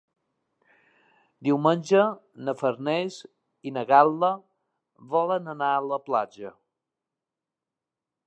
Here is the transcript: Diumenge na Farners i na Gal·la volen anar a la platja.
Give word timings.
Diumenge 1.47 2.05
na 2.47 2.55
Farners 2.61 3.17
i 3.71 3.75
na 3.77 3.83
Gal·la 3.93 4.31
volen 5.13 5.53
anar 5.55 5.71
a 5.77 5.85
la 5.91 6.03
platja. 6.09 6.53